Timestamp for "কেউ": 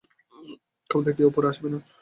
1.17-1.27